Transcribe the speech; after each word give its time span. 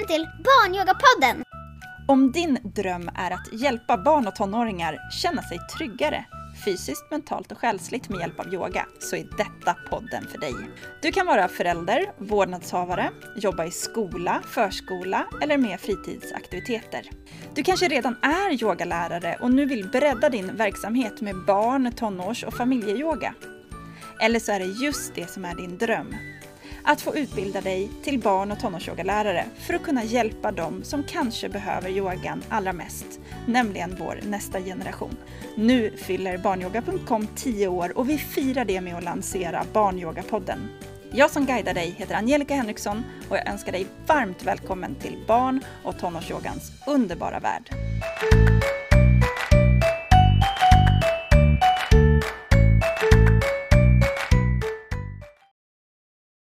välkommen 0.00 0.06
till 0.06 0.44
Barnyogapodden! 0.44 1.44
Om 2.08 2.32
din 2.32 2.58
dröm 2.62 3.10
är 3.14 3.30
att 3.30 3.52
hjälpa 3.52 3.98
barn 3.98 4.26
och 4.26 4.34
tonåringar 4.34 5.10
känna 5.10 5.42
sig 5.42 5.58
tryggare 5.78 6.24
fysiskt, 6.64 7.10
mentalt 7.10 7.52
och 7.52 7.58
själsligt 7.58 8.08
med 8.08 8.20
hjälp 8.20 8.40
av 8.40 8.54
yoga 8.54 8.86
så 8.98 9.16
är 9.16 9.26
detta 9.36 9.76
podden 9.90 10.26
för 10.28 10.38
dig. 10.38 10.54
Du 11.02 11.12
kan 11.12 11.26
vara 11.26 11.48
förälder, 11.48 12.12
vårdnadshavare, 12.18 13.10
jobba 13.36 13.64
i 13.64 13.70
skola, 13.70 14.42
förskola 14.46 15.26
eller 15.42 15.58
med 15.58 15.80
fritidsaktiviteter. 15.80 17.10
Du 17.54 17.62
kanske 17.62 17.88
redan 17.88 18.16
är 18.22 18.62
yogalärare 18.62 19.38
och 19.40 19.50
nu 19.50 19.66
vill 19.66 19.88
bredda 19.88 20.28
din 20.28 20.56
verksamhet 20.56 21.20
med 21.20 21.44
barn, 21.46 21.92
tonårs 21.92 22.44
och 22.44 22.54
familjeyoga. 22.54 23.34
Eller 24.20 24.40
så 24.40 24.52
är 24.52 24.58
det 24.60 24.84
just 24.84 25.14
det 25.14 25.30
som 25.30 25.44
är 25.44 25.54
din 25.54 25.78
dröm. 25.78 26.14
Att 26.82 27.00
få 27.00 27.16
utbilda 27.16 27.60
dig 27.60 27.90
till 28.02 28.18
barn 28.18 28.52
och 28.52 28.60
tonårsyogalärare 28.60 29.44
för 29.58 29.74
att 29.74 29.82
kunna 29.82 30.04
hjälpa 30.04 30.52
dem 30.52 30.84
som 30.84 31.02
kanske 31.02 31.48
behöver 31.48 31.90
yogan 31.90 32.42
allra 32.48 32.72
mest, 32.72 33.20
nämligen 33.46 33.96
vår 33.98 34.20
nästa 34.22 34.60
generation. 34.60 35.16
Nu 35.54 35.96
fyller 35.96 36.38
barnyoga.com 36.38 37.26
10 37.36 37.68
år 37.68 37.98
och 37.98 38.10
vi 38.10 38.18
firar 38.18 38.64
det 38.64 38.80
med 38.80 38.96
att 38.96 39.04
lansera 39.04 39.64
Barnyogapodden. 39.72 40.68
Jag 41.12 41.30
som 41.30 41.46
guidar 41.46 41.74
dig 41.74 41.94
heter 41.98 42.14
Angelica 42.14 42.54
Henriksson 42.54 43.04
och 43.28 43.36
jag 43.36 43.48
önskar 43.48 43.72
dig 43.72 43.86
varmt 44.06 44.42
välkommen 44.42 44.94
till 44.94 45.24
barn 45.26 45.60
och 45.84 45.98
tonårsyogans 45.98 46.72
underbara 46.86 47.40
värld. 47.40 47.70